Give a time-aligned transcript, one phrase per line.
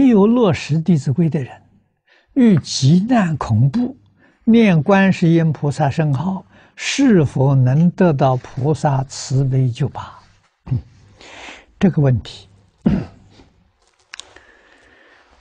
[0.00, 1.62] 没有落实《弟子规》的人，
[2.32, 3.98] 遇急难恐怖，
[4.44, 10.18] 念观世音菩萨圣号，是否能得到菩萨慈悲救拔？
[11.78, 12.48] 这个问题，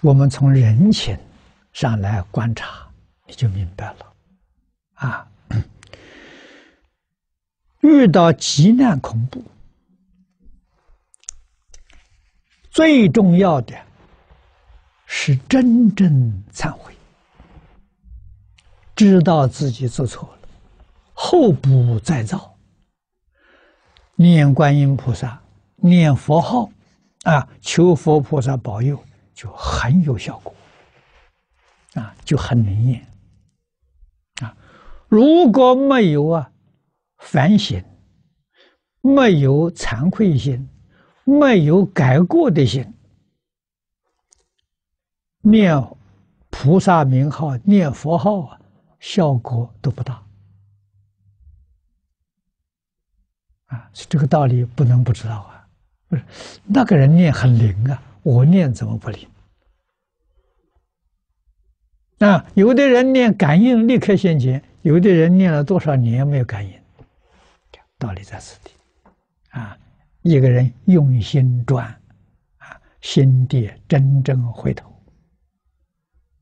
[0.02, 1.18] 我们从人情
[1.72, 2.86] 上来观察，
[3.28, 4.14] 你就明白了。
[4.96, 5.26] 啊，
[7.80, 9.42] 遇到急难恐怖，
[12.70, 13.74] 最重要的。
[15.12, 16.94] 是真正忏悔，
[18.96, 20.50] 知道自己做错了，
[21.14, 22.56] 后不再造。
[24.16, 25.42] 念观音菩萨，
[25.78, 26.70] 念佛号，
[27.24, 29.04] 啊，求佛菩萨保佑，
[29.34, 30.54] 就很有效果，
[31.96, 33.08] 啊，就很灵验。
[34.42, 34.56] 啊，
[35.08, 36.52] 如果没有啊
[37.18, 37.84] 反省，
[39.02, 40.70] 没有惭愧心，
[41.24, 42.94] 没有改过的心。
[45.50, 45.84] 念
[46.52, 48.60] 菩萨名号、念佛号啊，
[49.00, 50.24] 效果都不大
[53.66, 53.90] 啊！
[53.94, 55.68] 这个道理不能不知道啊！
[56.08, 56.24] 不是
[56.66, 59.28] 那个人念很灵啊，我念怎么不灵？
[62.20, 66.74] 啊，有的人念感应立刻现前，有的人念了多少年没有感应，
[67.98, 68.72] 道理在此地
[69.50, 69.78] 啊！
[70.22, 71.86] 一个人用心专
[72.58, 74.92] 啊，心地真正回头。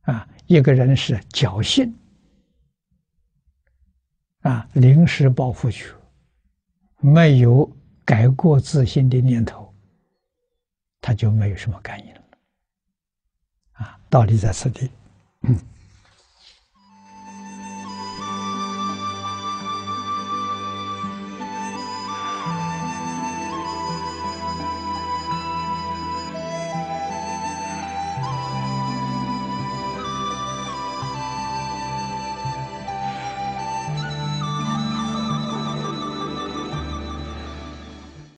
[0.07, 1.93] 啊，一个人是侥幸，
[4.39, 5.79] 啊，临时抱佛脚，
[7.01, 7.69] 没有
[8.05, 9.73] 改过自新的念头，
[11.01, 12.21] 他就没有什么感应了。
[13.73, 14.89] 啊，道理在此地。
[15.41, 15.59] 嗯